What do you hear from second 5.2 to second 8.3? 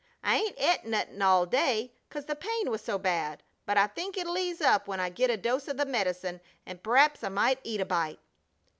a dose of the medicine, and p'r'aps I might eat a bite."